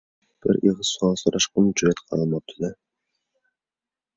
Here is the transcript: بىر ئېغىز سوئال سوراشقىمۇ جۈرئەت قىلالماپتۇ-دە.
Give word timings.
بىر 0.45 0.57
ئېغىز 0.61 0.89
سوئال 0.93 1.13
سوراشقىمۇ 1.23 1.73
جۈرئەت 1.81 2.01
قىلالماپتۇ-دە. 2.07 2.73